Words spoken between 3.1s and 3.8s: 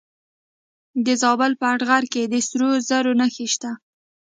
نښې شته.